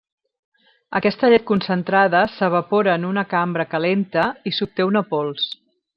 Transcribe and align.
Aquesta 0.99 1.29
llet 1.33 1.43
concentrada 1.51 2.23
s'evapora 2.37 2.95
en 3.01 3.07
una 3.11 3.27
cambra 3.35 3.67
calenta 3.75 4.25
i 4.53 4.55
s'obté 4.61 4.89
una 4.93 5.05
pols. 5.13 5.47